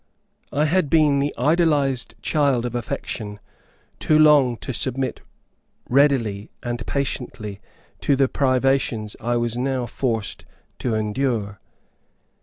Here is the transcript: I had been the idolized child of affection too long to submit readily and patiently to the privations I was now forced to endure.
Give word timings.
I 0.51 0.65
had 0.65 0.89
been 0.89 1.19
the 1.19 1.31
idolized 1.37 2.15
child 2.23 2.65
of 2.65 2.73
affection 2.73 3.39
too 3.99 4.17
long 4.17 4.57
to 4.57 4.73
submit 4.73 5.21
readily 5.87 6.49
and 6.63 6.83
patiently 6.87 7.61
to 7.99 8.15
the 8.15 8.27
privations 8.27 9.15
I 9.21 9.37
was 9.37 9.59
now 9.59 9.85
forced 9.85 10.43
to 10.79 10.95
endure. 10.95 11.59